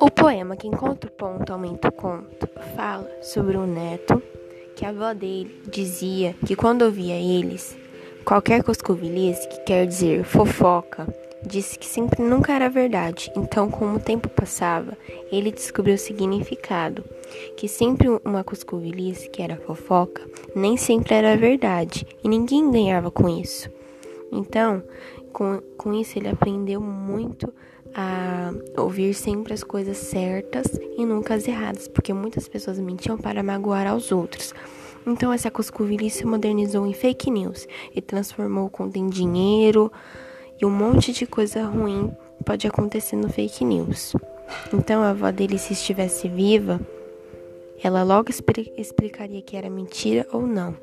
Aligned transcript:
O 0.00 0.10
poema 0.10 0.56
Que 0.56 0.66
Encontra 0.66 1.10
o 1.10 1.12
Ponto 1.12 1.52
Aumenta 1.52 1.88
o 1.88 1.92
Conto 1.92 2.48
fala 2.74 3.08
sobre 3.22 3.56
um 3.56 3.66
neto 3.66 4.22
que 4.74 4.84
a 4.84 4.88
avó 4.88 5.12
dele 5.12 5.62
dizia 5.70 6.34
que 6.46 6.56
quando 6.56 6.82
ouvia 6.82 7.14
eles, 7.14 7.76
qualquer 8.24 8.62
coscovilhice, 8.62 9.48
que 9.48 9.58
quer 9.64 9.86
dizer 9.86 10.24
fofoca, 10.24 11.06
disse 11.46 11.78
que 11.78 11.86
sempre 11.86 12.22
nunca 12.22 12.52
era 12.52 12.68
verdade. 12.68 13.30
Então, 13.36 13.70
como 13.70 13.96
o 13.96 14.00
tempo 14.00 14.28
passava, 14.28 14.96
ele 15.30 15.52
descobriu 15.52 15.94
o 15.94 15.98
significado, 15.98 17.04
que 17.56 17.68
sempre 17.68 18.08
uma 18.24 18.42
coscovilhice, 18.42 19.28
que 19.28 19.42
era 19.42 19.56
fofoca, 19.56 20.26
nem 20.56 20.76
sempre 20.76 21.14
era 21.14 21.36
verdade, 21.36 22.06
e 22.24 22.28
ninguém 22.28 22.70
ganhava 22.70 23.10
com 23.10 23.28
isso. 23.28 23.70
Então, 24.32 24.82
com, 25.32 25.60
com 25.76 25.92
isso 25.92 26.18
ele 26.18 26.28
aprendeu 26.28 26.80
muito 26.80 27.52
a 27.94 28.52
ouvir 28.76 29.14
sempre 29.14 29.54
as 29.54 29.62
coisas 29.62 29.96
certas 29.96 30.66
e 30.98 31.06
nunca 31.06 31.34
as 31.34 31.46
erradas, 31.46 31.86
porque 31.86 32.12
muitas 32.12 32.48
pessoas 32.48 32.78
mentiam 32.78 33.16
para 33.16 33.42
magoar 33.42 33.86
aos 33.86 34.10
outros. 34.10 34.52
Então 35.06 35.32
essa 35.32 35.50
coscovilhice 35.50 36.18
se 36.18 36.26
modernizou 36.26 36.86
em 36.86 36.94
fake 36.94 37.30
news 37.30 37.68
e 37.94 38.00
transformou 38.00 38.68
conta 38.70 38.98
em 38.98 39.06
dinheiro 39.06 39.92
e 40.60 40.64
um 40.64 40.70
monte 40.70 41.12
de 41.12 41.26
coisa 41.26 41.64
ruim 41.64 42.10
pode 42.44 42.66
acontecer 42.66 43.16
no 43.16 43.28
fake 43.28 43.64
news. 43.64 44.14
Então 44.72 45.02
a 45.02 45.10
avó 45.10 45.30
dele, 45.30 45.58
se 45.58 45.72
estivesse 45.72 46.28
viva, 46.28 46.80
ela 47.82 48.02
logo 48.02 48.30
explicaria 48.76 49.42
que 49.42 49.56
era 49.56 49.68
mentira 49.68 50.26
ou 50.32 50.46
não. 50.46 50.74